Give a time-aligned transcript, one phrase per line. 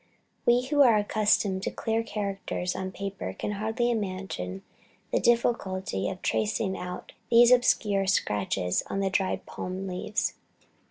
[0.47, 4.63] We who are accustomed to clear characters on paper can hardly imagine
[5.11, 10.33] the difficulty of tracing out these obscure scratches on the dried palm leaves.